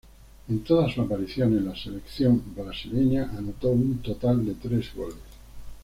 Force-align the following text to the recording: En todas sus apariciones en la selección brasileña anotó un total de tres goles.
En 0.49 0.61
todas 0.63 0.95
sus 0.95 1.05
apariciones 1.05 1.59
en 1.59 1.65
la 1.65 1.75
selección 1.75 2.41
brasileña 2.55 3.29
anotó 3.37 3.67
un 3.67 3.99
total 3.99 4.43
de 4.47 4.55
tres 4.55 4.91
goles. 4.95 5.17